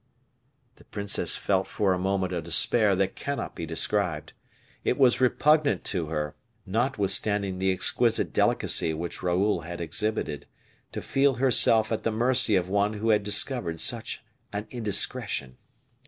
The 0.77 0.83
princess 0.83 1.35
felt 1.35 1.67
for 1.67 1.93
a 1.93 1.99
moment 1.99 2.33
a 2.33 2.41
despair 2.41 2.95
that 2.95 3.13
cannot 3.15 3.53
be 3.53 3.67
described; 3.67 4.33
it 4.83 4.97
was 4.97 5.21
repugnant 5.21 5.83
to 5.93 6.07
her, 6.07 6.35
notwithstanding 6.65 7.59
the 7.59 7.71
exquisite 7.71 8.33
delicacy 8.33 8.95
which 8.95 9.21
Raoul 9.21 9.61
had 9.61 9.79
exhibited, 9.79 10.47
to 10.93 11.03
feel 11.03 11.35
herself 11.35 11.91
at 11.91 12.01
the 12.01 12.11
mercy 12.11 12.55
of 12.55 12.67
one 12.67 12.93
who 12.93 13.09
had 13.09 13.21
discovered 13.21 13.79
such 13.79 14.23
an 14.51 14.65
indiscretion. 14.71 15.59